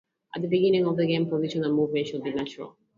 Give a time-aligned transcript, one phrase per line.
[0.35, 2.75] At the beginning of the game positions and movements should be natural.